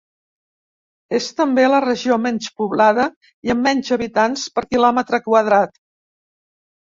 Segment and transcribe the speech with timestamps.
[1.17, 3.05] És també la regió menys poblada
[3.49, 5.77] i amb menys habitants per quilòmetre quadrat.